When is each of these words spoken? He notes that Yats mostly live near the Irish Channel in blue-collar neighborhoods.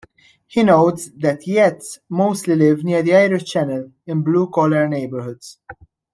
He 0.47 0.63
notes 0.63 1.11
that 1.17 1.45
Yats 1.45 1.99
mostly 2.09 2.55
live 2.55 2.83
near 2.83 3.03
the 3.03 3.13
Irish 3.15 3.43
Channel 3.43 3.91
in 4.07 4.23
blue-collar 4.23 4.87
neighborhoods. 4.87 5.59